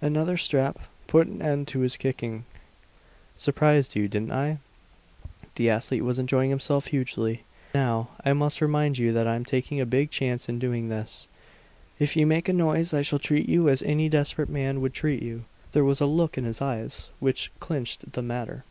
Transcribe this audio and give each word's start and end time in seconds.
Another 0.00 0.36
strap 0.36 0.78
put 1.08 1.26
an 1.26 1.42
end 1.42 1.66
to 1.66 1.80
his 1.80 1.96
kicking. 1.96 2.44
"Surprised 3.36 3.96
you, 3.96 4.06
didn't 4.06 4.30
I?" 4.30 4.58
The 5.56 5.70
athlete 5.70 6.04
was 6.04 6.20
enjoying 6.20 6.50
himself 6.50 6.86
hugely. 6.86 7.42
"Now 7.74 8.10
I 8.24 8.32
must 8.32 8.60
remind 8.60 8.96
you 8.96 9.12
that 9.12 9.26
I'm 9.26 9.44
taking 9.44 9.80
a 9.80 9.84
big 9.84 10.12
chance 10.12 10.48
in 10.48 10.60
doing 10.60 10.88
this. 10.88 11.26
If 11.98 12.14
you 12.16 12.28
make 12.28 12.48
a 12.48 12.52
noise, 12.52 12.94
I 12.94 13.02
shall 13.02 13.18
treat 13.18 13.48
you 13.48 13.68
as 13.68 13.82
any 13.82 14.08
desperate 14.08 14.48
man 14.48 14.80
would 14.82 14.94
treat 14.94 15.20
you!" 15.20 15.46
There 15.72 15.82
was 15.84 16.00
a 16.00 16.06
look 16.06 16.38
in 16.38 16.44
his 16.44 16.62
eyes 16.62 17.10
which 17.18 17.50
clinched 17.58 18.12
the 18.12 18.22
matter. 18.22 18.62